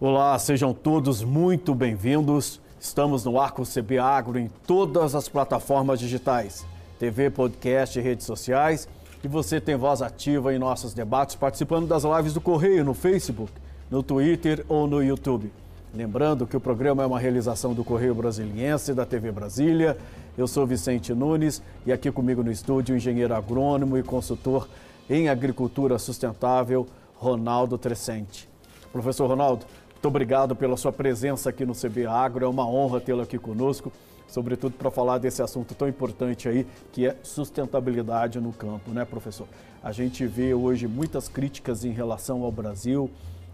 [0.00, 2.60] Olá, sejam todos muito bem-vindos.
[2.78, 6.64] Estamos no Arco CB Agro em todas as plataformas digitais,
[7.00, 8.88] TV, podcast e redes sociais.
[9.24, 13.50] E você tem voz ativa em nossos debates, participando das lives do Correio no Facebook,
[13.90, 15.50] no Twitter ou no YouTube.
[15.92, 19.98] Lembrando que o programa é uma realização do Correio Brasiliense da TV Brasília.
[20.36, 24.68] Eu sou Vicente Nunes e aqui comigo no estúdio o engenheiro agrônomo e consultor
[25.10, 28.48] em agricultura sustentável, Ronaldo Trescente.
[28.92, 29.66] Professor Ronaldo,
[29.98, 32.44] muito obrigado pela sua presença aqui no CB Agro.
[32.44, 33.92] É uma honra tê-lo aqui conosco,
[34.28, 39.48] sobretudo para falar desse assunto tão importante aí, que é sustentabilidade no campo, né, professor?
[39.82, 43.10] A gente vê hoje muitas críticas em relação ao Brasil,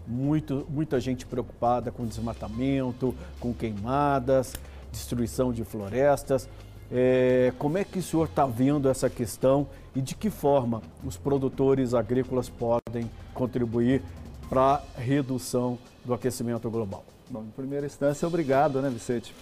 [0.07, 4.53] muito, muita gente preocupada com desmatamento, com queimadas,
[4.91, 6.47] destruição de florestas.
[6.91, 9.65] É, como é que o senhor está vendo essa questão
[9.95, 14.03] e de que forma os produtores agrícolas podem contribuir
[14.47, 17.03] para a redução do aquecimento global?
[17.29, 19.33] Bom, em primeira instância, obrigado, né, Vicente,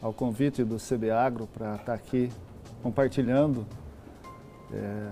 [0.00, 2.30] ao convite do CB Agro para estar tá aqui
[2.82, 3.66] compartilhando.
[4.72, 5.10] É,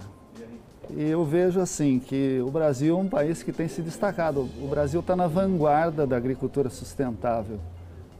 [0.91, 4.49] e eu vejo assim que o Brasil é um país que tem se destacado.
[4.63, 7.59] O Brasil está na vanguarda da agricultura sustentável.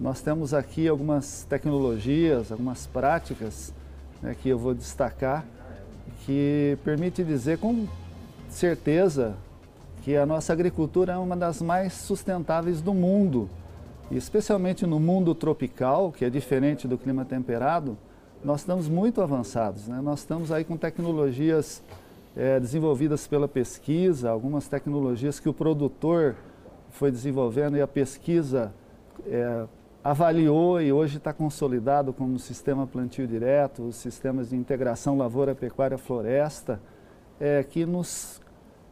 [0.01, 3.73] Nós temos aqui algumas tecnologias, algumas práticas
[4.21, 5.45] né, que eu vou destacar,
[6.25, 7.87] que permite dizer com
[8.49, 9.37] certeza
[10.05, 13.49] que a nossa agricultura é uma das mais sustentáveis do mundo.
[14.11, 17.97] E especialmente no mundo tropical, que é diferente do clima temperado,
[18.45, 19.89] nós estamos muito avançados.
[19.89, 19.99] Né?
[20.03, 21.83] Nós estamos aí com tecnologias
[22.37, 26.37] é, desenvolvidas pela pesquisa, algumas tecnologias que o produtor
[26.91, 28.75] foi desenvolvendo e a pesquisa
[29.27, 29.65] é,
[30.05, 35.55] avaliou e hoje está consolidado como o sistema plantio direto, os sistemas de integração lavoura,
[35.55, 36.79] pecuária, floresta,
[37.41, 38.44] é, que nos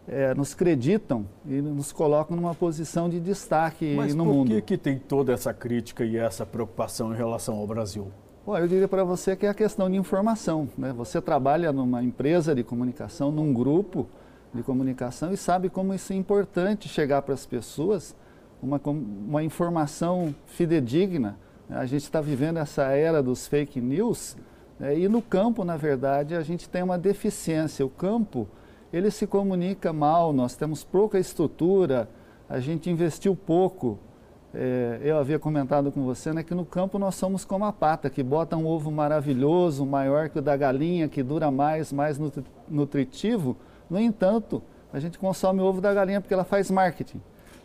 [0.09, 4.49] é, nos creditam e nos colocam numa posição de destaque Mas no mundo.
[4.49, 8.09] Mas por que, que tem toda essa crítica e essa preocupação em relação ao Brasil?
[8.45, 10.69] Bom, eu diria para você que é a questão de informação.
[10.77, 10.93] Né?
[10.93, 14.09] Você trabalha numa empresa de comunicação, num grupo
[14.53, 18.17] de comunicação e sabe como isso é importante chegar para as pessoas,
[18.61, 21.39] uma, uma informação fidedigna.
[21.71, 24.37] A gente está vivendo essa era dos fake news
[24.79, 24.99] né?
[24.99, 27.87] e no campo, na verdade, a gente tem uma deficiência.
[27.87, 28.49] O campo
[28.93, 32.09] ele se comunica mal, nós temos pouca estrutura,
[32.49, 33.99] a gente investiu pouco.
[34.55, 38.11] É, eu havia comentado com você né, que no campo nós somos como a pata,
[38.11, 42.19] que bota um ovo maravilhoso, maior que o da galinha, que dura mais, mais
[42.69, 43.57] nutritivo.
[43.89, 47.21] No entanto, a gente consome o ovo da galinha porque ela faz marketing.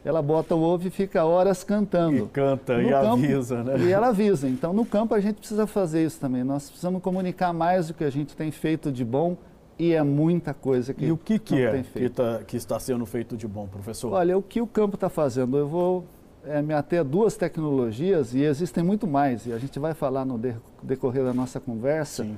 [0.06, 2.18] Ela bota o ovo e fica horas cantando.
[2.18, 3.78] E canta no e campo, avisa, né?
[3.80, 4.48] E ela avisa.
[4.48, 6.46] Então, no campo, a gente precisa fazer isso também.
[6.46, 9.36] Nós precisamos comunicar mais do que a gente tem feito de bom
[9.80, 13.06] e é muita coisa que E o que, que é que, tá, que, está sendo
[13.06, 14.14] feito de bom, professor?
[14.14, 16.06] Olha, o que o campo está fazendo, eu vou
[16.44, 20.26] é, me ater a duas tecnologias e existem muito mais, e a gente vai falar
[20.26, 20.40] no
[20.82, 22.38] decorrer da nossa conversa, Sim.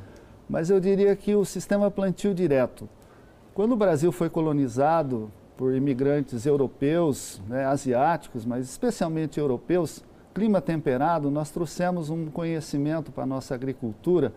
[0.49, 2.89] mas eu diria que o sistema plantio direto.
[3.53, 11.29] Quando o Brasil foi colonizado por imigrantes europeus, né, asiáticos, mas especialmente europeus, clima temperado,
[11.29, 14.33] nós trouxemos um conhecimento para a nossa agricultura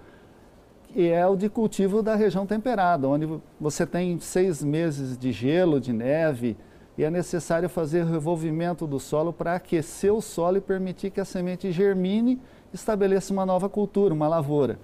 [0.95, 3.29] e é o de cultivo da região temperada, onde
[3.61, 6.57] você tem seis meses de gelo, de neve,
[6.97, 11.25] e é necessário fazer revolvimento do solo para aquecer o solo e permitir que a
[11.25, 12.41] semente germine
[12.73, 14.79] e estabeleça uma nova cultura, uma lavoura.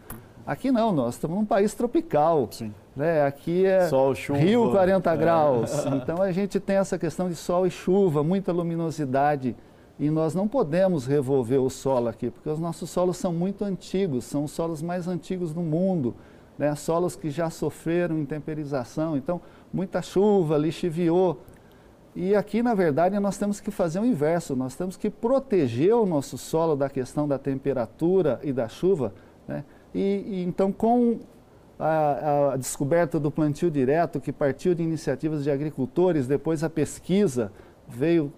[0.47, 2.49] Aqui não, nós estamos num país tropical.
[2.51, 2.73] Sim.
[2.97, 3.23] Né?
[3.23, 5.17] Aqui é sol, chuva, Rio 40 é.
[5.17, 5.87] graus.
[5.87, 9.55] Então a gente tem essa questão de sol e chuva, muita luminosidade
[9.99, 14.25] e nós não podemos revolver o solo aqui, porque os nossos solos são muito antigos,
[14.25, 16.15] são os solos mais antigos do mundo,
[16.57, 16.75] né?
[16.77, 19.41] solos que já sofreram intemperização, então
[19.73, 21.41] muita chuva, lixiviou.
[22.15, 26.07] E aqui, na verdade, nós temos que fazer o inverso, nós temos que proteger o
[26.07, 29.13] nosso solo da questão da temperatura e da chuva.
[29.47, 29.65] Né?
[29.95, 31.19] E, e então, com
[31.79, 37.53] a, a, descoberta do plantio direto, que partiu de iniciativas de agricultores, depois a pesquisa
[37.87, 38.33] veio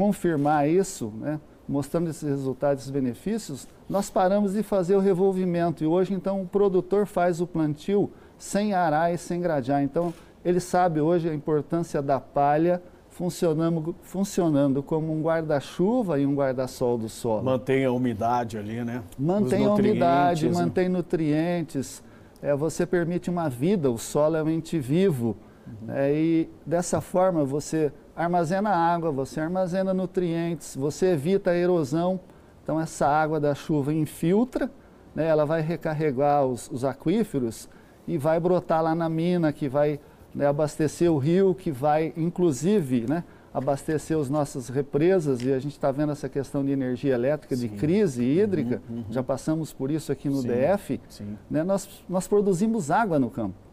[0.00, 1.38] confirmar isso, né,
[1.68, 6.46] mostrando esses resultados e benefícios, nós paramos de fazer o revolvimento e hoje então o
[6.46, 9.82] produtor faz o plantio sem arar e sem gradear.
[9.82, 16.34] Então ele sabe hoje a importância da palha funcionando, funcionando como um guarda-chuva e um
[16.34, 17.44] guarda-sol do solo.
[17.44, 19.02] Mantém a umidade ali, né?
[19.18, 20.54] Mantém a umidade, né?
[20.54, 22.02] mantém nutrientes.
[22.40, 25.36] É, você permite uma vida, o solo é um ente vivo.
[25.66, 25.94] Uhum.
[25.94, 27.92] É, e dessa forma você
[28.24, 32.20] armazena água, você armazena nutrientes, você evita a erosão.
[32.62, 34.70] Então essa água da chuva infiltra,
[35.14, 37.68] né, ela vai recarregar os, os, aquíferos
[38.06, 39.98] e vai brotar lá na mina, que vai
[40.34, 45.72] né, abastecer o rio, que vai inclusive né, abastecer as nossas represas e a gente
[45.72, 47.68] está vendo essa questão de energia elétrica, Sim.
[47.68, 49.04] de crise hídrica, uhum, uhum.
[49.10, 50.48] já passamos por isso aqui no Sim.
[50.48, 51.38] DF, Sim.
[51.50, 53.69] Né, nós, nós produzimos água no campo.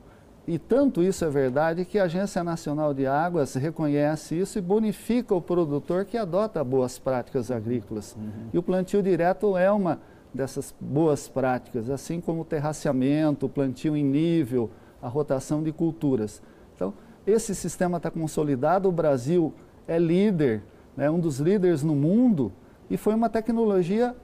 [0.47, 5.35] E tanto isso é verdade que a Agência Nacional de Águas reconhece isso e bonifica
[5.35, 8.15] o produtor que adota boas práticas agrícolas.
[8.15, 8.49] Uhum.
[8.53, 9.99] E o plantio direto é uma
[10.33, 14.69] dessas boas práticas, assim como o terraceamento, o plantio em nível,
[15.01, 16.41] a rotação de culturas.
[16.75, 16.93] Então,
[17.25, 19.53] esse sistema está consolidado, o Brasil
[19.85, 20.63] é líder,
[20.95, 22.53] né, um dos líderes no mundo,
[22.89, 24.15] e foi uma tecnologia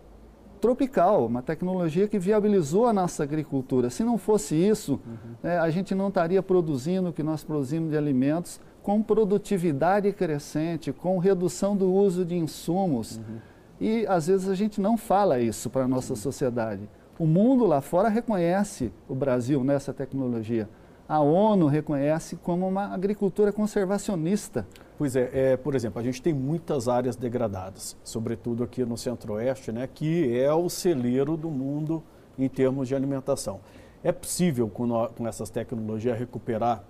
[0.63, 3.89] tropical, uma tecnologia que viabilizou a nossa agricultura.
[3.89, 5.35] Se não fosse isso, uhum.
[5.43, 10.93] né, a gente não estaria produzindo o que nós produzimos de alimentos com produtividade crescente,
[10.93, 13.17] com redução do uso de insumos.
[13.17, 13.39] Uhum.
[13.81, 16.89] E às vezes a gente não fala isso para a nossa sociedade.
[17.19, 20.69] O mundo lá fora reconhece o Brasil nessa tecnologia.
[21.13, 24.65] A ONU reconhece como uma agricultura conservacionista.
[24.97, 29.71] Pois é, é, por exemplo, a gente tem muitas áreas degradadas, sobretudo aqui no Centro-Oeste,
[29.71, 32.01] né, que é o celeiro do mundo
[32.35, 33.59] em termos de alimentação.
[34.03, 36.83] É possível, com, com essas tecnologias, recuperar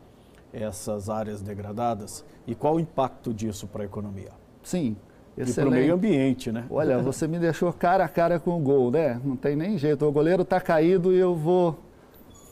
[0.53, 2.23] essas áreas degradadas?
[2.47, 4.31] E qual o impacto disso para a economia?
[4.63, 4.95] Sim,
[5.37, 5.51] Excelente.
[5.51, 6.63] E para o meio ambiente, né?
[6.69, 9.19] Olha, você me deixou cara a cara com o gol, né?
[9.21, 10.05] Não tem nem jeito.
[10.05, 11.77] O goleiro está caído e eu vou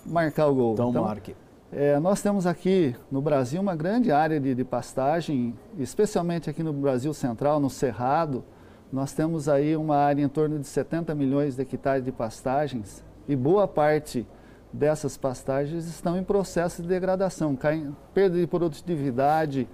[0.06, 0.74] marcar o gol.
[0.74, 1.34] Então, então marque.
[1.74, 6.74] É, nós temos aqui no Brasil uma grande área de, de, pastagem, especialmente aqui no
[6.74, 8.44] Brasil Central, no Cerrado.
[8.92, 13.38] Nós temos aí uma área em torno de 70 milhões de hectares de pastagens e
[13.38, 14.28] boa parte
[14.74, 19.66] dessas pastagens estão em processo de degradação, caem, perda de produtividade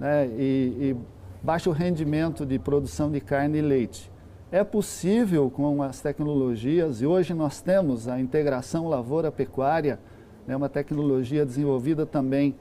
[0.00, 0.96] né, e, e
[1.42, 4.10] baixo rendimento de produção de carne e leite.
[4.50, 9.98] É possível com as tecnologias, e hoje nós temos a integração lavoura-pecuária,
[10.46, 12.54] né, uma tecnologia desenvolvida também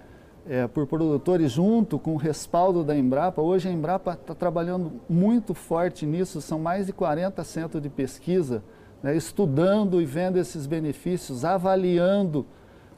[0.47, 3.41] é, por produtores junto com o respaldo da Embrapa.
[3.41, 8.63] Hoje a Embrapa está trabalhando muito forte nisso, são mais de 40 centros de pesquisa,
[9.03, 12.45] né, estudando e vendo esses benefícios, avaliando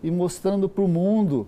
[0.01, 1.47] e mostrando para o mundo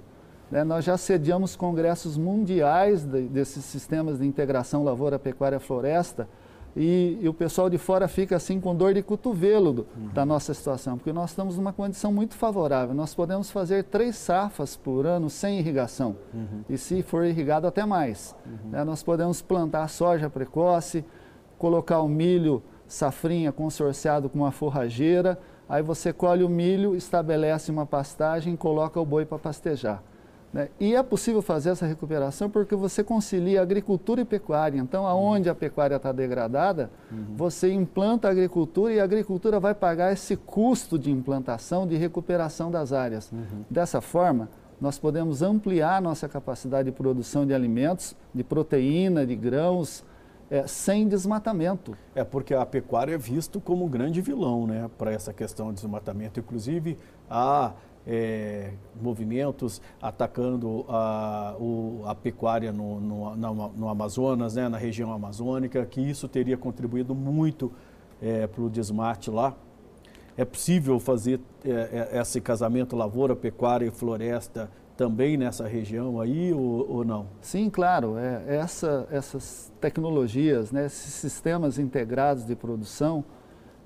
[0.50, 6.28] né, nós já sediamos congressos mundiais de, desses sistemas de integração lavoura, pecuária, floresta,
[6.76, 10.10] e, e, o pessoal de fora fica assim com dor de cotovelo do, uhum.
[10.14, 12.94] da nossa situação, porque nós estamos numa condição muito favorável.
[12.94, 16.64] Nós podemos fazer três safas por ano sem irrigação, uhum.
[16.70, 18.36] e se for irrigado, até mais.
[18.46, 18.72] Uhum.
[18.72, 21.06] Né, nós podemos plantar soja precoce,
[21.58, 27.86] colocar o milho safrinha consorciado com uma forrageira, aí você colhe o milho, estabelece uma
[27.86, 30.04] pastagem e coloca o boi para pastejar.
[30.56, 30.70] Né?
[30.80, 34.80] E é possível fazer essa recuperação porque você concilia agricultura e pecuária.
[34.80, 37.36] Então, aonde a pecuária está degradada, uhum.
[37.36, 42.72] você implanta a agricultura e a agricultura vai pagar esse custo de implantação, de recuperação
[42.72, 43.30] das áreas.
[43.34, 43.66] Uhum.
[43.70, 44.48] Dessa forma,
[44.80, 50.06] nós podemos ampliar nossa capacidade de produção de alimentos, de proteína, de grãos,
[50.50, 51.98] é, sem desmatamento.
[52.16, 55.76] É porque a pecuária é visto como um grande vilão né, para essa questão de
[55.82, 56.40] desmatamento.
[56.40, 56.98] Inclusive,
[57.30, 57.74] a
[58.08, 58.72] é,
[59.02, 66.02] movimentos atacando a, o, a pecuária no, no, no, Amazonas, né, na região amazônica, que
[66.02, 67.72] isso teria contribuído muito
[68.22, 69.56] é, para o desmate lá.
[70.38, 76.54] É possível fazer é, é, esse casamento lavoura, pecuária e floresta também nessa região aí
[76.54, 77.28] ou, ou não?
[77.42, 78.18] Sim, claro.
[78.18, 83.24] É, essa, essas tecnologias, né, esses sistemas integrados de produção,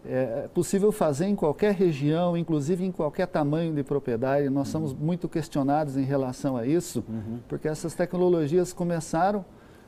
[0.06, 4.50] é possível fazer em qualquer região, inclusive em qualquer tamanho de propriedade.
[4.50, 4.72] Nós uhum.
[4.72, 7.40] somos muito questionados em relação a isso, uhum.
[7.48, 9.44] porque essas tecnologias começaram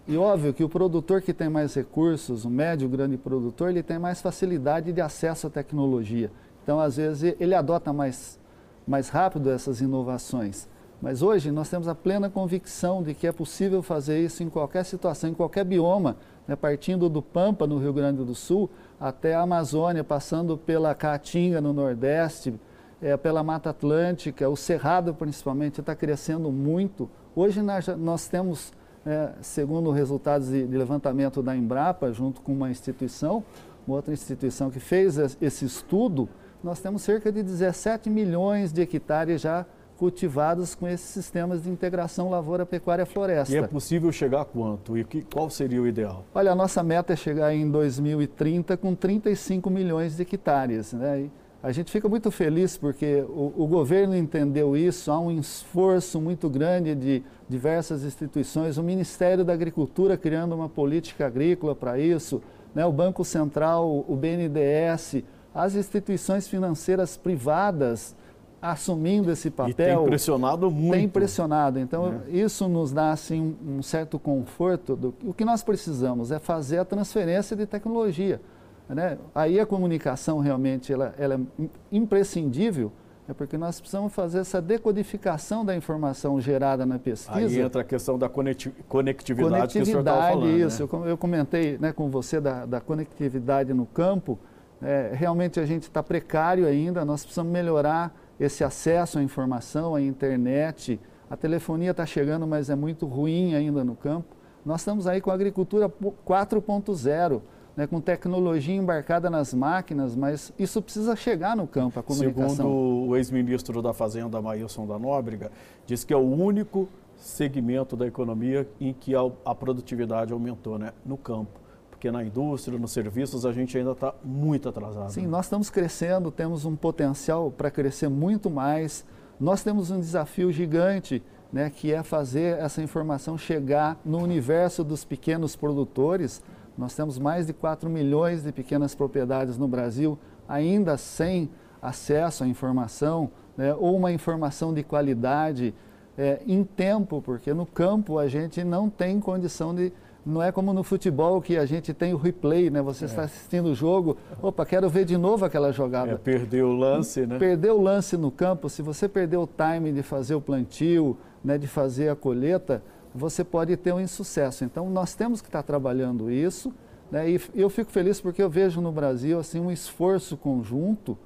[0.08, 3.84] e óbvio que o produtor que tem mais recursos, o médio, o grande produtor, ele
[3.84, 6.32] tem mais facilidade de acesso à tecnologia.
[6.64, 8.40] Então, às vezes, ele adota mais,
[8.88, 10.68] mais rápido essas inovações.
[11.02, 14.84] Mas hoje nós temos a plena convicção de que é possível fazer isso em qualquer
[14.86, 18.70] situação, em qualquer bioma, né, partindo do Pampa, no Rio Grande do Sul,
[19.02, 22.54] até a Amazônia, passando pela Caatinga, no Nordeste,
[23.02, 27.10] é, pela Mata Atlântica, o Cerrado principalmente está crescendo muito.
[27.36, 28.72] Hoje nós, nós temos,
[29.04, 33.44] é, segundo resultados de, de, levantamento da Embrapa, junto com uma instituição,
[33.88, 36.30] uma outra instituição que fez esse estudo,
[36.64, 39.66] nós temos cerca de 17 milhões de hectares já
[40.02, 43.54] cultivados com esses sistemas de integração lavoura-pecuária-floresta.
[43.54, 44.98] E é possível chegar a quanto?
[44.98, 46.26] E que, qual seria o ideal?
[46.34, 50.92] Olha, a nossa meta é chegar em 2030 com 35 milhões de hectares.
[50.94, 51.26] Né?
[51.26, 51.32] E
[51.62, 56.50] a gente fica muito feliz porque o, o, governo entendeu isso, há um esforço muito
[56.50, 62.42] grande de diversas instituições, o Ministério da Agricultura criando uma política agrícola para isso,
[62.74, 62.84] né?
[62.84, 68.16] o Banco Central, o BNDES, as instituições financeiras privadas
[68.62, 69.72] assumindo esse papel.
[69.72, 70.94] E tem impressionado muito.
[70.94, 71.80] Tem impressionado.
[71.80, 72.32] Então, é.
[72.32, 74.96] isso nos dá assim, um certo conforto.
[74.96, 78.40] Do, o que nós precisamos é fazer a transferência de tecnologia.
[78.88, 79.18] Né?
[79.34, 82.92] Aí a comunicação realmente ela, ela é imprescindível,
[83.28, 87.40] é porque nós precisamos fazer essa decodificação da informação gerada na pesquisa.
[87.40, 90.50] Aí entra a questão da conectividade, conectividade que o senhor estava falando.
[90.50, 91.12] Isso, né?
[91.12, 94.38] eu comentei né, com você da, da conectividade no campo.
[94.82, 100.02] É, realmente a gente está precário ainda, nós precisamos melhorar esse acesso à informação, à
[100.02, 101.00] internet.
[101.30, 104.36] A telefonia está chegando, mas é muito ruim ainda no campo.
[104.66, 107.42] Nós estamos aí com a agricultura 4.0
[107.78, 112.56] né, com tecnologia embarcada nas máquinas, mas isso precisa chegar no campo, a comunicação.
[112.56, 115.52] Segundo o ex-ministro da Fazenda, Maílson da Nóbrega,
[115.86, 121.16] diz que é o único segmento da economia em que a, produtividade aumentou né, no
[121.16, 121.61] campo.
[122.02, 125.12] Porque na indústria, nos serviços, a gente ainda está muito atrasado.
[125.12, 129.06] Sim, nós estamos crescendo, temos um potencial para crescer muito mais.
[129.40, 131.22] Nós temos um desafio gigante,
[131.54, 136.42] né, que é fazer essa informação chegar no universo dos pequenos produtores,
[136.76, 140.18] nós temos mais de 4 milhões de pequenas propriedades no Brasil,
[140.50, 145.72] ainda sem acesso à informação, né, ou uma informação de qualidade
[146.18, 149.94] é, em tempo, porque no campo a gente não tem condição de.
[150.26, 152.82] Não é como no futebol que a gente tem o replay, né?
[152.82, 153.08] Você é.
[153.08, 156.12] está assistindo o jogo, opa, quero ver de novo aquela jogada.
[156.12, 157.40] É, perdeu o lance, né?
[157.40, 161.58] Perdeu o lance no campo, se você perdeu o time de fazer o plantio, né,
[161.58, 164.64] de fazer a colheita, você pode ter um insucesso.
[164.64, 166.72] Então, nós temos que estar trabalhando isso,
[167.12, 167.30] né?
[167.30, 171.18] e eu fico feliz porque eu vejo no Brasil assim, um esforço conjunto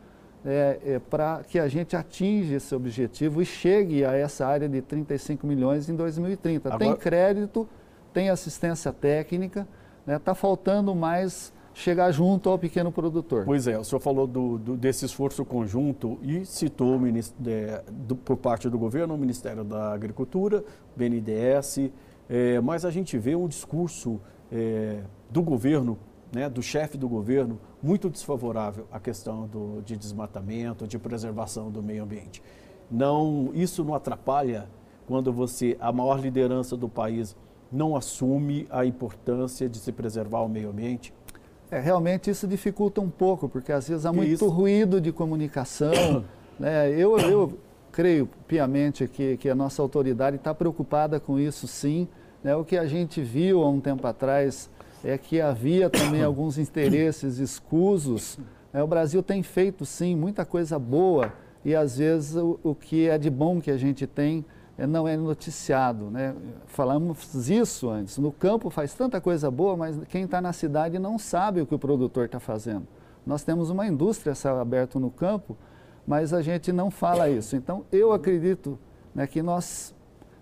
[0.46, 4.82] é, é, para que a gente atinja esse objetivo e chegue a essa área de
[4.82, 6.70] 35 milhões em 2030.
[6.70, 6.80] Agora...
[6.80, 7.68] Tem crédito,
[8.16, 9.68] tem assistência técnica,
[10.00, 10.20] está né?
[10.20, 13.44] Tá faltando mais chegar junto ao pequeno produtor.
[13.44, 16.98] Pois é, o senhor falou do, do, desse esforço conjunto e citou
[17.46, 20.64] é, do, por parte do governo o Ministério da Agricultura,
[20.96, 21.92] BNDES,
[22.30, 25.98] é, mas a gente vê um discurso é, do governo,
[26.34, 31.84] né, do chefe do governo, muito desfavorável à questão do, de desmatamento, de preservação do
[31.84, 32.42] meio ambiente.
[32.90, 34.70] Não, isso não atrapalha
[35.06, 37.36] quando você, a maior liderança do país,
[37.76, 41.14] não assume a importância de se preservar o meio ambiente?
[41.70, 44.48] É, realmente isso dificulta um pouco, porque às vezes há muito isso?
[44.48, 46.24] ruído de comunicação.
[46.60, 46.90] né?
[46.92, 47.60] eu, eu
[47.92, 52.08] creio piamente que, que a nossa autoridade está preocupada com isso sim.
[52.44, 52.56] Né?
[52.56, 54.70] O que a gente viu há um tempo atrás
[55.04, 58.38] é que havia também alguns interesses escusos.
[58.72, 58.84] Né?
[58.84, 63.18] O Brasil tem feito sim muita coisa boa e às vezes o, o que é
[63.18, 64.46] de bom que a gente tem
[64.78, 66.10] não é noticiado.
[66.10, 66.36] Né?
[66.68, 68.18] Falamos isso antes.
[68.18, 71.76] No campo faz tanta coisa boa, mas quem está na cidade não sabe o que
[71.76, 72.88] o produtor está fazendo.
[73.26, 75.58] Nós temos uma indústria céu aberto no campo,
[76.06, 77.56] mas a gente não fala isso.
[77.56, 78.78] Então, eu acredito
[79.14, 79.96] né, que nós,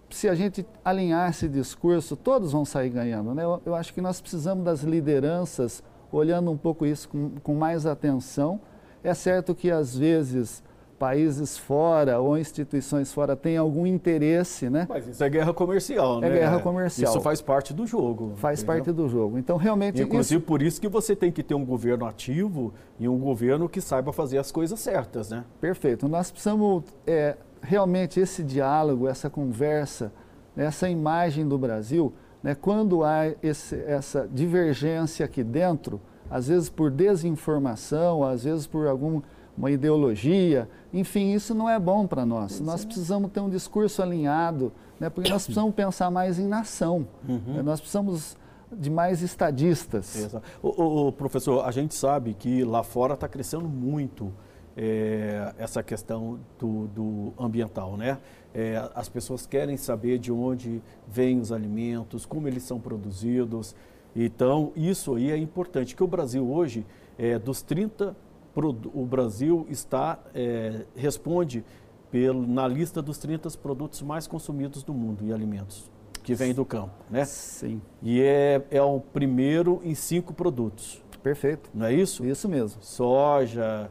[0.10, 3.34] se a gente alinhar esse discurso, todos vão sair ganhando.
[3.34, 3.44] Né?
[3.44, 7.86] Eu, eu acho que nós precisamos das lideranças olhando um pouco isso com, com mais
[7.86, 8.60] atenção.
[9.04, 10.64] É certo que, às vezes,
[11.04, 14.88] países fora ou instituições fora têm algum interesse, né?
[14.88, 16.30] Mas isso é guerra comercial, né?
[16.30, 17.12] É guerra comercial.
[17.12, 18.32] Isso faz parte do jogo.
[18.38, 18.76] Faz entendeu?
[18.76, 19.38] parte do jogo.
[19.38, 20.02] Então, realmente...
[20.02, 20.48] Inclusive, isso...
[20.48, 24.14] por isso que você tem que ter um governo ativo e um governo que saiba
[24.14, 25.44] fazer as coisas certas, né?
[25.60, 26.08] Perfeito.
[26.08, 30.10] Nós precisamos, é, realmente, esse diálogo, essa conversa,
[30.56, 36.00] essa imagem do Brasil, né, quando há esse, essa divergência aqui dentro,
[36.32, 39.22] às vezes por desinformação, às vezes por algum
[39.58, 40.70] uma ideologia.
[40.92, 42.60] Enfim, isso não é bom para nós.
[42.60, 47.08] Nós precisamos ter um discurso alinhado, né, porque nós precisamos pensar mais em nação.
[47.28, 47.56] Uhum.
[47.56, 48.36] Né, nós precisamos
[48.72, 50.36] de mais estadistas.
[50.62, 54.34] O, o, professor, a gente sabe que lá fora está crescendo muito
[54.76, 58.18] é, essa questão do, do ambiental, né?
[58.54, 63.76] É, as pessoas querem saber de onde vêm os alimentos, como eles são produzidos.
[64.16, 66.86] Então, isso aí é importante, que o Brasil hoje,
[67.18, 68.16] é, dos 30
[68.56, 71.64] o Brasil está, é, responde
[72.12, 75.90] pelo, na lista dos 30 produtos mais consumidos do mundo em alimentos,
[76.22, 77.26] que vem do campo, né?
[77.26, 77.82] Sim.
[78.02, 81.02] E é, é o primeiro em cinco produtos.
[81.24, 81.70] Perfeito.
[81.74, 82.26] Não é isso?
[82.26, 82.82] Isso mesmo.
[82.84, 83.90] Soja,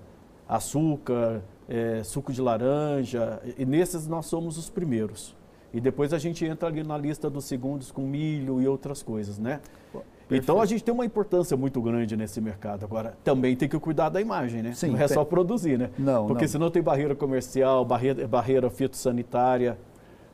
[0.49, 5.35] açúcar, é, suco de laranja, e nesses nós somos os primeiros.
[5.73, 9.39] E depois a gente entra ali na lista dos segundos com milho e outras coisas,
[9.39, 9.61] né?
[10.33, 10.45] Perfeito.
[10.45, 12.85] Então a gente tem uma importância muito grande nesse mercado.
[12.85, 14.73] Agora, também tem que cuidar da imagem, né?
[14.75, 15.15] Sim, não é tem...
[15.15, 15.91] só produzir, né?
[15.99, 16.27] Não.
[16.27, 16.49] Porque não.
[16.49, 19.79] senão tem barreira comercial, barreira, barreira fitossanitária.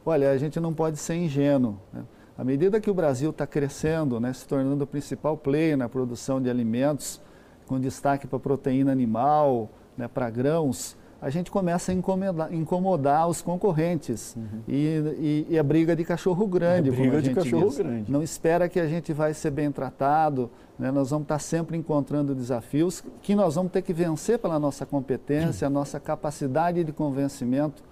[0.04, 1.78] Olha, a gente não pode ser ingênuo.
[1.92, 2.02] Né?
[2.36, 6.40] À medida que o Brasil está crescendo, né, se tornando o principal player na produção
[6.40, 7.20] de alimentos,
[7.66, 13.42] com destaque para proteína animal, né, para grãos, a gente começa a incomodar, incomodar os
[13.42, 14.36] concorrentes.
[14.36, 14.60] Uhum.
[14.68, 14.74] E,
[15.18, 16.90] e, e, a briga de cachorro grande.
[16.90, 17.78] É briga de cachorro diz.
[17.78, 18.10] grande.
[18.10, 20.48] Não espera que a gente vai ser bem tratado,
[20.78, 20.92] né?
[20.92, 25.66] nós vamos estar sempre encontrando desafios que nós vamos ter que vencer pela nossa competência,
[25.66, 27.82] a nossa capacidade de convencimento.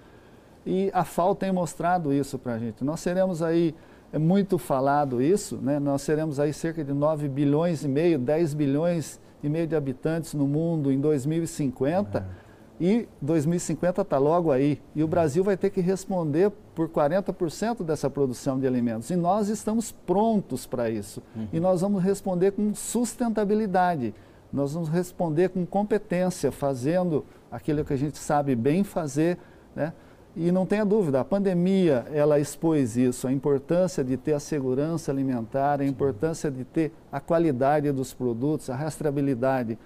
[0.65, 2.81] E a FAO tem mostrado isso para a gente.
[2.83, 3.75] Nós seremos aí,
[4.13, 5.79] é muito falado isso, né?
[5.79, 10.33] nós seremos aí cerca de 9 bilhões e meio, 10 bilhões e meio de habitantes
[10.33, 12.19] no mundo em 2050.
[12.19, 12.46] É
[12.79, 14.79] e 2050 está logo aí.
[14.95, 19.09] E o Brasil vai ter que responder por 40% dessa produção de alimentos.
[19.09, 21.21] E nós estamos prontos para isso.
[21.35, 21.47] Uhum.
[21.51, 24.13] E nós vamos responder com sustentabilidade.
[24.53, 29.37] Nós vamos responder com competência, fazendo aquilo que a gente sabe bem fazer.
[29.75, 29.91] Né?
[30.35, 35.11] E não tenha dúvida, a pandemia ela expôs isso, a importância de ter a segurança
[35.11, 39.79] alimentar, a importância de ter a qualidade dos produtos, a rastreabilidade.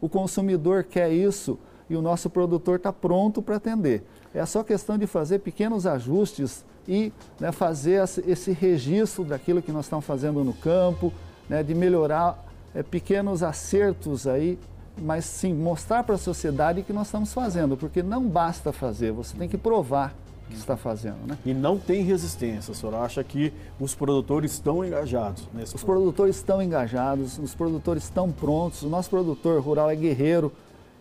[0.00, 1.56] O consumidor quer isso
[1.88, 4.02] e o nosso produtor está pronto para atender.
[4.34, 9.86] É só questão de fazer pequenos ajustes e né, fazer esse registro daquilo que nós
[9.86, 11.12] estamos fazendo no campo,
[11.48, 14.58] né, de melhorar é, pequenos acertos aí,
[14.96, 19.36] mas sim mostrar para a sociedade que nós estamos fazendo, porque não basta fazer, você
[19.36, 20.14] tem que provar
[20.48, 21.26] que está fazendo.
[21.26, 21.38] Né?
[21.44, 26.36] E não tem resistência, o senhor acha que os produtores estão engajados nesse Os produtores
[26.36, 30.52] estão engajados, os produtores estão prontos, o nosso produtor rural é guerreiro,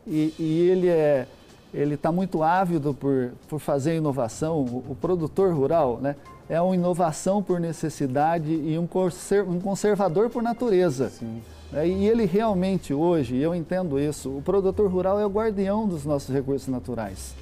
[0.08, 1.28] e, e ele é
[1.74, 4.60] ele está muito ávido por, por fazer inovação.
[4.60, 6.16] O, o, produtor rural né,
[6.48, 11.12] é uma inovação por necessidade e um, conser, um conservador por natureza.
[11.74, 16.06] É, e ele realmente hoje, eu entendo isso, o produtor rural é o guardião dos
[16.06, 17.34] nossos recursos naturais.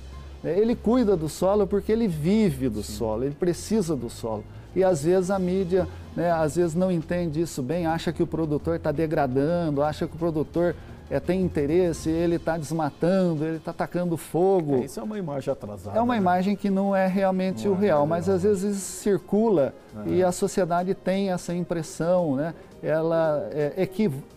[0.44, 2.94] É, ele cuida do solo porque ele vive do Sim.
[2.94, 4.46] solo, ele precisa do solo.
[4.74, 8.28] E às vezes a mídia, né, às vezes não entende isso bem, acha que o
[8.28, 10.74] produtor está degradando, acha que o produtor
[11.12, 14.78] é, tem interesse, ele está desmatando, ele está atacando fogo.
[14.78, 15.98] É, isso é uma imagem atrasada.
[15.98, 16.20] É uma né?
[16.20, 19.74] imagem que não é realmente não o é real, mas às vezes circula
[20.06, 22.56] e a sociedade tem essa impressão, né?
[22.82, 23.88] Ela é,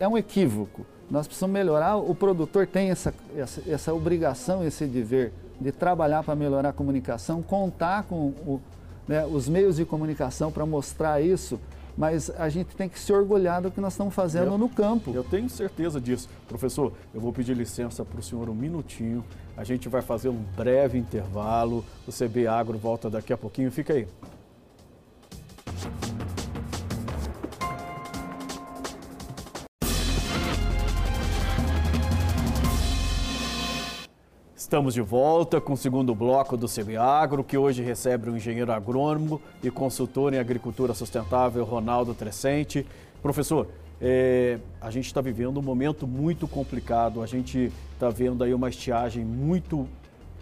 [0.01, 0.85] é um equívoco.
[1.09, 6.35] Nós precisamos melhorar, o produtor tem essa, essa, essa obrigação, esse dever de trabalhar para
[6.35, 8.59] melhorar a comunicação, contar com o,
[9.07, 11.57] né, os meios de comunicação para mostrar isso
[11.97, 15.11] mas a gente tem que se orgulhar do que nós estamos fazendo eu, no campo.
[15.13, 16.29] Eu tenho certeza disso.
[16.47, 19.23] Professor, eu vou pedir licença para o senhor um minutinho.
[19.55, 21.85] A gente vai fazer um breve intervalo.
[22.07, 23.71] O CB Agro volta daqui a pouquinho.
[23.71, 24.07] Fica aí.
[34.65, 36.65] Estamos de volta com o segundo bloco do
[36.99, 42.83] Agro, que hoje recebe o engenheiro agrônomo e consultor em agricultura sustentável Ronaldo Trescente.
[43.21, 43.67] Professor,
[44.01, 48.67] é, a gente está vivendo um momento muito complicado, a gente está vendo aí uma
[48.67, 49.87] estiagem muito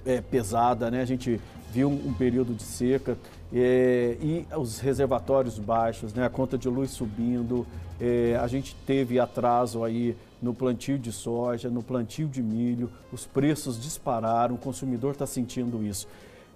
[0.05, 1.01] é, pesada, né?
[1.01, 1.37] A gente
[1.69, 3.17] viu um, um período de seca
[3.53, 6.25] é, e os reservatórios baixos, né?
[6.25, 7.67] A conta de luz subindo,
[7.99, 13.25] é, a gente teve atraso aí no plantio de soja, no plantio de milho, os
[13.25, 16.05] preços dispararam, o consumidor está sentindo isso.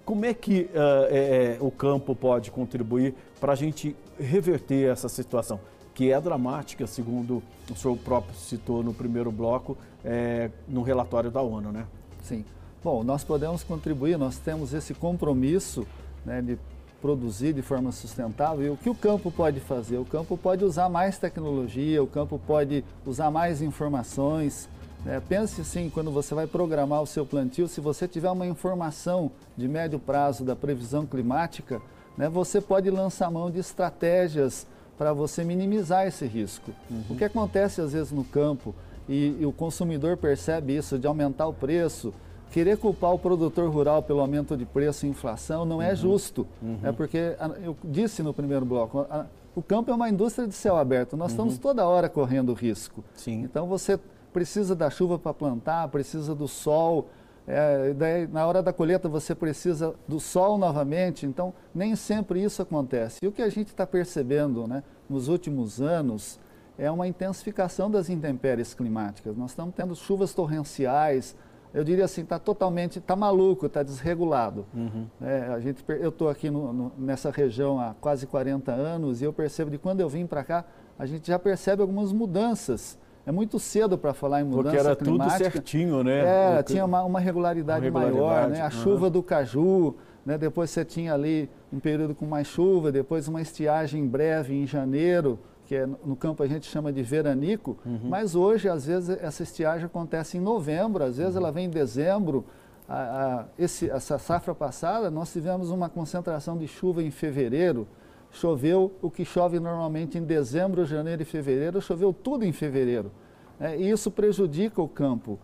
[0.04, 5.58] Como é que uh, é, o campo pode contribuir para a gente reverter essa situação,
[5.94, 11.40] que é dramática, segundo o senhor próprio citou no primeiro bloco, é, no relatório da
[11.40, 11.86] ONU, né?
[12.22, 12.44] Sim.
[12.84, 15.86] Bom, nós podemos contribuir, nós temos esse compromisso
[16.24, 16.58] né, de
[17.00, 18.66] produzir de forma sustentável.
[18.66, 19.98] E o que o campo pode fazer?
[19.98, 24.68] O campo pode usar mais tecnologia, o campo pode usar mais informações.
[25.04, 25.22] Né?
[25.28, 29.68] Pense assim, quando você vai programar o seu plantio, se você tiver uma informação de
[29.68, 31.80] médio prazo da previsão climática,
[32.16, 34.66] né, você pode lançar mão de estratégias
[34.98, 36.72] para você minimizar esse risco.
[36.90, 37.04] Uhum.
[37.10, 38.74] O que acontece às vezes no campo
[39.08, 42.12] e, e o consumidor percebe isso de aumentar o preço,
[42.50, 45.96] querer culpar o produtor rural pelo aumento de preço e inflação não é uhum.
[45.96, 46.46] justo.
[46.62, 46.78] Uhum.
[46.82, 50.76] É porque, eu disse no primeiro bloco, a, o campo é uma indústria de céu
[50.76, 51.16] aberto.
[51.16, 51.36] Nós uhum.
[51.36, 53.04] estamos toda hora correndo risco.
[53.14, 53.42] Sim.
[53.42, 53.98] Então você
[54.32, 57.08] precisa da chuva para plantar, precisa do sol.
[57.46, 61.26] É, daí, na hora da colheita você precisa do sol novamente.
[61.26, 63.18] Então nem sempre isso acontece.
[63.22, 66.38] E o que a gente está percebendo né, nos últimos anos
[66.78, 69.36] é uma intensificação das intempéries climáticas.
[69.36, 71.34] Nós estamos tendo chuvas torrenciais,
[71.72, 74.66] eu diria assim, está totalmente, está maluco, está desregulado.
[74.74, 75.06] Uhum.
[75.20, 79.24] É, a gente, eu estou aqui no, no, nessa região há quase 40 anos e
[79.24, 80.64] eu percebo de quando eu vim para cá,
[80.98, 82.98] a gente já percebe algumas mudanças.
[83.26, 85.44] É muito cedo para falar em mudança Porque era climática.
[85.44, 86.58] tudo certinho, né?
[86.58, 88.62] É, tinha uma, uma, regularidade, uma regularidade maior, né?
[88.62, 88.70] A uhum.
[88.70, 90.38] chuva do caju, né?
[90.38, 95.38] depois você tinha ali um período com mais chuva, depois uma estiagem breve em janeiro,
[95.68, 98.08] que é, no campo a gente chama de veranico, uhum.
[98.08, 101.42] mas hoje, às vezes, essa estiagem acontece em novembro, às vezes uhum.
[101.42, 102.46] ela vem em dezembro,
[102.88, 107.86] a, a, esse, essa safra passada, nós tivemos uma concentração de chuva em fevereiro.
[108.30, 113.12] Choveu o que chove normalmente em dezembro, janeiro e fevereiro, choveu tudo em fevereiro.
[113.60, 113.78] Né?
[113.78, 115.38] E isso prejudica o campo.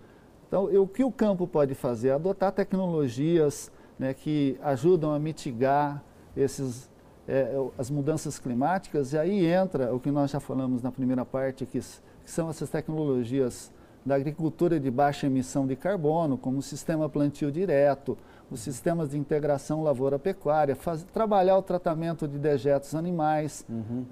[0.49, 2.13] Então, o que o campo pode fazer?
[2.13, 6.03] Adotar tecnologias né, que ajudam a mitigar
[6.35, 6.91] esses,
[7.27, 11.65] é, as mudanças climáticas, e aí entra o que nós já falamos na primeira parte,
[11.65, 13.73] que, que são essas tecnologias
[14.05, 18.19] da agricultura de baixa emissão de carbono, como o sistema plantio direto,
[18.51, 20.77] os sistemas de integração lavoura-pecuária,
[21.13, 24.05] trabalhar o tratamento de dejetos animais, uhum.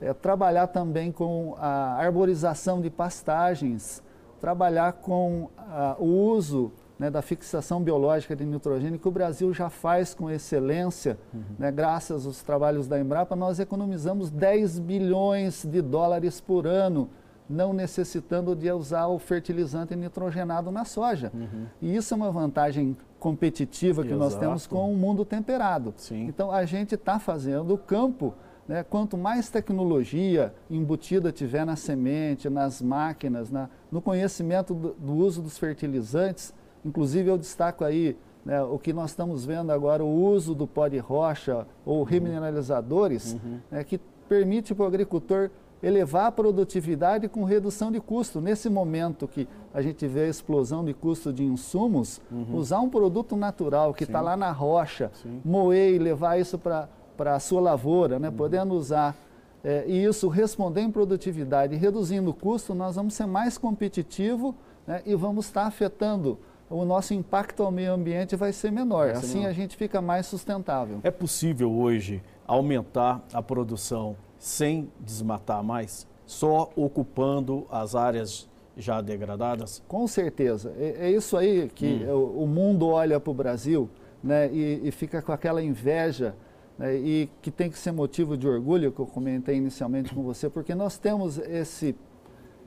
[0.00, 4.00] é, é, trabalhar também com a arborização de pastagens,
[4.40, 9.70] trabalhar com a, o uso né, da fixação biológica de nitrogênio, que o Brasil já
[9.70, 11.42] faz com excelência, uhum.
[11.58, 17.08] né, graças aos trabalhos da Embrapa, nós economizamos 10 bilhões de dólares por ano
[17.48, 21.32] não necessitando de usar o fertilizante nitrogenado na soja.
[21.34, 21.66] Uhum.
[21.80, 24.22] E isso é uma vantagem competitiva que Exato.
[24.22, 25.94] nós temos com o mundo temperado.
[25.96, 26.26] Sim.
[26.26, 28.34] Então a gente está fazendo o campo,
[28.66, 35.14] né, quanto mais tecnologia embutida tiver na semente, nas máquinas, na, no conhecimento do, do,
[35.14, 36.52] uso dos fertilizantes,
[36.88, 40.88] inclusive eu destaco aí né, o que nós estamos vendo agora, o uso do pó
[40.88, 42.04] de rocha ou uhum.
[42.04, 43.60] remineralizadores, uhum.
[43.70, 45.50] Né, que permite para o agricultor
[45.82, 48.40] elevar a produtividade com redução de custo.
[48.40, 52.56] Nesse momento que a gente vê a explosão de custo de insumos, uhum.
[52.56, 55.40] usar um produto natural que está lá na rocha, Sim.
[55.44, 58.28] moer e levar isso para a sua lavoura, né?
[58.28, 58.34] Uhum.
[58.34, 59.14] podendo usar
[59.62, 64.54] é, e isso responder em produtividade e reduzindo o custo, nós vamos ser mais competitivos
[64.86, 65.02] né?
[65.04, 66.38] e vamos estar afetando
[66.70, 69.06] o nosso impacto ao meio ambiente vai ser menor.
[69.06, 69.50] Vai ser assim menor.
[69.50, 71.00] a gente fica mais sustentável.
[71.02, 79.82] É possível hoje aumentar a produção sem desmatar mais, só ocupando as áreas já degradadas?
[79.88, 80.72] Com certeza.
[80.78, 82.14] É, é isso aí que hum.
[82.14, 83.90] o, o, mundo olha para o Brasil
[84.22, 86.34] né, e, e, fica com aquela inveja
[86.78, 90.48] né, e que tem que ser motivo de orgulho, que eu comentei inicialmente com você,
[90.48, 91.96] porque nós temos esse,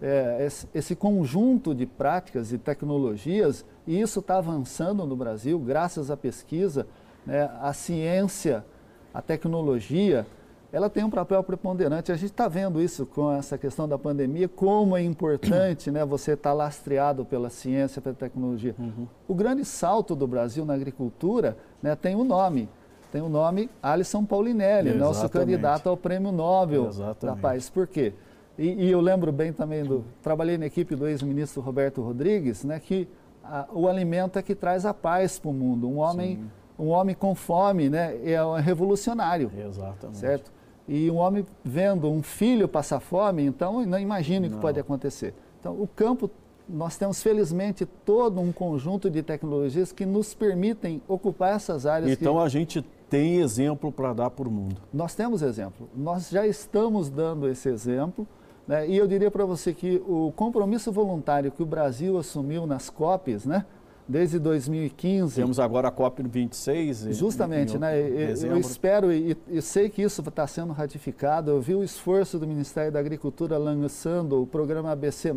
[0.01, 6.17] é, esse, conjunto de práticas e tecnologias e isso está avançando no Brasil graças à
[6.17, 6.87] pesquisa,
[7.25, 8.65] né, à ciência,
[9.13, 10.25] à tecnologia
[10.71, 12.11] ela tem um papel preponderante.
[12.11, 16.31] A gente está vendo isso com essa questão da pandemia, como é importante né, você
[16.31, 18.73] estar tá lastreado pela ciência, pela tecnologia.
[18.79, 19.05] Uhum.
[19.27, 22.69] O grande salto do Brasil na agricultura né, tem um nome.
[23.11, 24.97] Tem o nome Alisson Paulinelli, Exatamente.
[24.97, 27.19] nosso candidato ao Prêmio Nobel Exatamente.
[27.21, 27.69] da Paz.
[27.69, 28.13] Por quê?
[28.57, 30.03] E, e, eu lembro bem também do.
[30.21, 33.07] Trabalhei na equipe do ex-ministro Roberto Rodrigues, né, que
[33.43, 35.89] a, o alimento é que traz a paz para o mundo.
[35.89, 36.43] Um homem,
[36.77, 39.51] um homem com fome né, é um revolucionário.
[39.57, 40.17] Exatamente.
[40.17, 40.51] Certo?
[40.87, 45.33] e um homem vendo um filho passar fome, então não imagine o que pode acontecer.
[45.57, 46.29] Então, o campo,
[46.67, 52.11] nós temos felizmente todo um conjunto de tecnologias que nos permitem ocupar essas áreas.
[52.11, 52.41] Então, que...
[52.41, 54.81] a gente tem exemplo para dar para o mundo.
[54.93, 55.87] Nós temos exemplo.
[55.95, 58.27] Nós já estamos dando esse exemplo.
[58.67, 58.87] Né?
[58.87, 63.45] E eu diria para você que o compromisso voluntário que o Brasil assumiu nas COPs,
[63.45, 63.65] né?
[64.11, 65.35] desde 2015.
[65.35, 67.13] Temos agora a COP26.
[67.13, 67.99] Justamente, em, em né?
[68.43, 71.51] Eu, espero e, e, sei que isso está sendo ratificado.
[71.51, 75.31] Eu vi o esforço do Ministério da Agricultura lançando o programa ABC.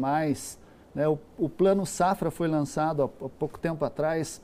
[0.94, 1.08] Né?
[1.08, 4.40] O, o Plano Safra foi lançado há, há pouco tempo atrás,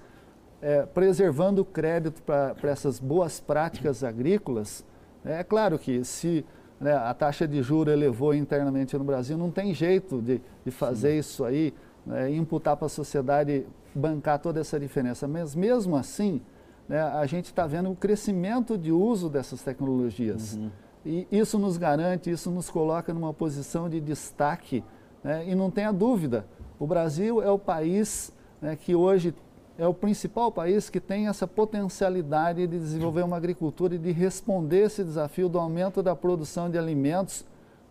[0.62, 4.84] é, preservando o crédito para essas boas práticas agrícolas.
[5.24, 6.44] É claro que se
[6.80, 11.12] né, a taxa de juros elevou internamente no Brasil, não tem jeito de, de fazer
[11.12, 11.18] Sim.
[11.18, 11.74] isso aí,
[12.06, 15.28] né, imputar para a sociedade bancar toda essa diferença.
[15.28, 16.40] Mas mesmo assim,
[16.88, 20.56] né, a gente está vendo o crescimento de uso dessas tecnologias.
[20.56, 20.70] Uhum.
[21.04, 24.82] E isso nos garante, isso nos coloca numa posição de destaque.
[25.22, 26.46] Né, e não tenha dúvida,
[26.78, 29.34] o Brasil é o país né, que hoje
[29.80, 34.80] é o principal país que tem essa potencialidade de desenvolver uma agricultura e de responder
[34.80, 37.46] esse desafio do aumento da produção de alimentos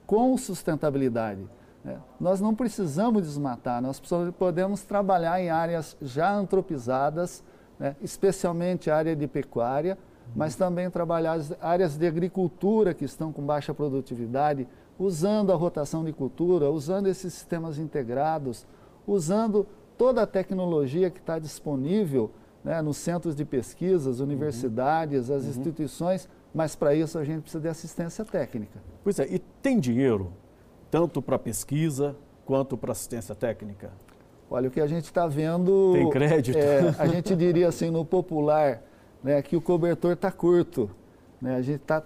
[0.06, 1.42] com sustentabilidade.
[1.84, 4.00] É, nós não precisamos desmatar, nós
[4.38, 7.44] podemos trabalhar em áreas já antropizadas,
[7.80, 9.98] né, especialmente área de pecuária,
[10.36, 14.68] mas também trabalhar as áreas de agricultura que estão com baixa produtividade,
[15.00, 18.68] usando a rotação de cultura, usando esses sistemas integrados,
[19.08, 19.66] usando
[20.00, 22.32] toda a tecnologia que está disponível
[22.64, 25.50] né, nos centros de pesquisas, universidades, as uhum.
[25.50, 28.80] instituições, mas para isso a gente precisa de assistência técnica.
[29.04, 30.32] Pois é, e tem dinheiro
[30.90, 33.92] tanto para pesquisa quanto para assistência técnica?
[34.50, 35.92] Olha, o que a gente está vendo.
[35.94, 36.58] Tem crédito?
[36.58, 38.82] É, a gente diria assim, no popular,
[39.22, 40.90] né, que o cobertor está curto.
[41.42, 41.58] Né?
[41.58, 42.02] A gente tá,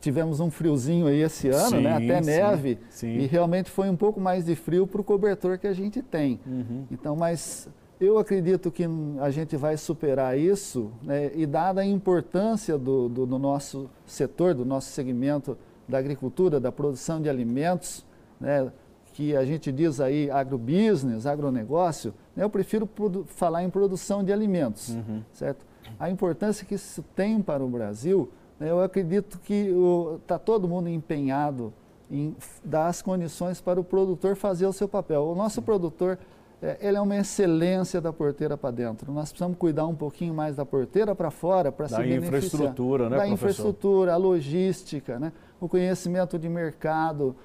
[0.00, 3.08] tivemos um friozinho aí esse ano, sim, né, até sim, neve, sim.
[3.08, 6.40] e realmente foi um pouco mais de frio para o cobertor que a gente tem.
[6.46, 6.84] Uhum.
[6.90, 7.68] Então, mas
[8.00, 8.84] eu acredito que
[9.20, 14.54] a gente vai superar isso né, e dada a importância do, do, do, nosso setor,
[14.54, 18.04] do nosso segmento da agricultura, da produção de alimentos,
[18.40, 18.70] né,
[19.14, 22.88] que a gente diz aí agrobusiness, agronegócio, né, eu prefiro
[23.26, 25.22] falar em produção de alimentos, uhum.
[25.32, 25.66] certo?
[25.98, 29.72] A importância que isso tem para o Brasil, né, eu acredito que
[30.20, 31.72] está todo mundo empenhado
[32.10, 35.24] em dar as condições para o produtor fazer o seu papel.
[35.24, 35.66] O nosso uhum.
[35.66, 36.18] produtor
[36.60, 39.12] é, ele é uma excelência da porteira para dentro.
[39.12, 42.20] Nós precisamos cuidar um pouquinho mais da porteira para fora para se beneficiar.
[42.20, 43.34] Da infraestrutura, né, Da professor?
[43.34, 45.32] infraestrutura, a logística, né?
[45.60, 47.36] o conhecimento de mercado,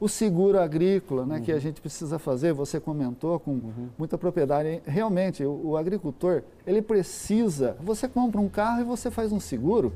[0.00, 1.42] o seguro agrícola, né, uhum.
[1.42, 3.88] que a gente precisa fazer, você comentou com uhum.
[3.96, 4.82] muita propriedade.
[4.84, 9.92] Realmente, o, o, agricultor, ele precisa, você compra um carro e você faz um seguro,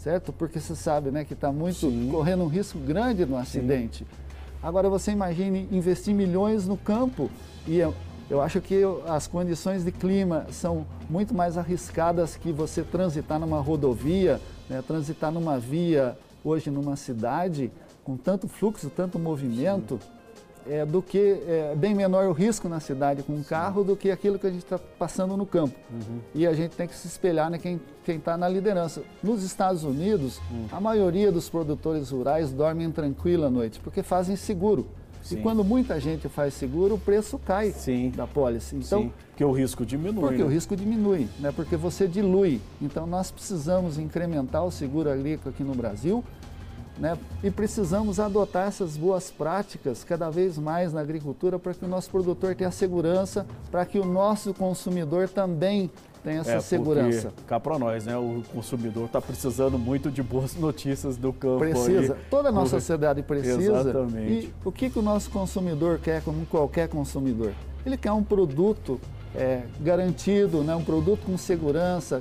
[0.00, 0.32] certo?
[0.32, 2.08] Porque você sabe né, que está muito Sim.
[2.10, 3.98] correndo um risco grande no acidente.
[3.98, 4.20] Sim.
[4.62, 7.30] Agora você imagine investir milhões no campo
[7.66, 7.78] e
[8.28, 13.60] eu acho que as condições de clima são muito mais arriscadas que você transitar numa
[13.60, 17.70] rodovia, né, transitar numa via hoje numa cidade
[18.04, 19.98] com tanto fluxo, tanto movimento,
[20.68, 24.10] é, do que é bem menor o risco na cidade com um carro do que
[24.10, 25.74] aquilo que a gente está passando no campo.
[25.90, 26.20] Uhum.
[26.34, 27.58] E a gente tem que se espelhar em né,
[28.04, 29.02] quem está na liderança.
[29.22, 30.66] Nos Estados Unidos, uhum.
[30.72, 34.86] a maioria dos produtores rurais dormem tranquilo à noite, porque fazem seguro.
[35.22, 35.38] Sim.
[35.38, 38.10] E quando muita gente faz seguro, o preço cai Sim.
[38.10, 38.76] da pólice.
[38.76, 39.12] Então, Sim.
[39.28, 40.20] porque o risco diminui.
[40.20, 40.44] Porque né?
[40.44, 41.52] o risco diminui, né?
[41.54, 42.60] porque você dilui.
[42.80, 46.24] Então, nós precisamos incrementar o seguro agrícola aqui no Brasil
[46.98, 47.16] né?
[47.42, 52.10] e precisamos adotar essas boas práticas cada vez mais na agricultura para que o nosso
[52.10, 55.90] produtor tenha segurança, para que o nosso consumidor também
[56.22, 57.32] tem essa é, segurança.
[57.46, 58.16] Cá para nós, né?
[58.16, 61.60] O consumidor está precisando muito de boas notícias do campo.
[61.60, 62.14] Precisa.
[62.14, 62.20] Aí.
[62.30, 63.80] Toda a nossa sociedade precisa.
[63.80, 64.46] Exatamente.
[64.46, 67.52] E o que, que o nosso consumidor quer, como qualquer consumidor?
[67.84, 69.00] Ele quer um produto
[69.34, 70.74] é, garantido, né?
[70.74, 72.20] um produto com segurança,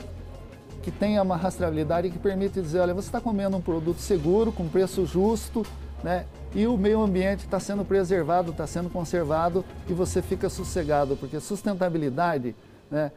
[0.90, 4.68] que tenha uma rastreabilidade que permite dizer, olha, você está comendo um produto seguro, com
[4.68, 5.64] preço justo,
[6.04, 6.26] né?
[6.56, 11.40] E o meio ambiente está sendo preservado, está sendo conservado e você fica sossegado, porque
[11.40, 12.56] sustentabilidade,
[12.90, 13.12] né?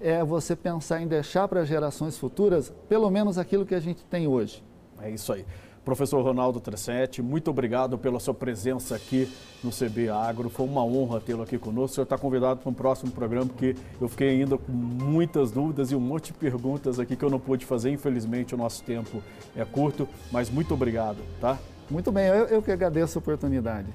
[0.00, 4.26] é você pensar em deixar para gerações futuras pelo menos aquilo que a gente tem
[4.26, 4.60] hoje.
[5.00, 5.46] É isso aí.
[5.84, 9.28] Professor Ronaldo Tressetti, muito obrigado pela sua presença aqui
[9.64, 10.48] no CB Agro.
[10.48, 11.92] Foi uma honra tê-lo aqui conosco.
[11.92, 15.90] O senhor está convidado para um próximo programa, porque eu fiquei ainda com muitas dúvidas
[15.90, 17.90] e um monte de perguntas aqui que eu não pude fazer.
[17.90, 19.20] Infelizmente, o nosso tempo
[19.56, 21.58] é curto, mas muito obrigado, tá?
[21.90, 23.88] Muito bem, eu, eu que agradeço a oportunidade.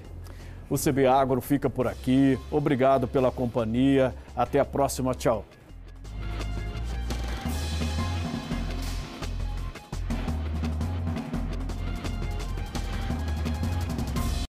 [0.70, 2.38] O CB Agro fica por aqui.
[2.52, 4.14] Obrigado pela companhia.
[4.36, 5.16] Até a próxima.
[5.16, 5.46] Tchau.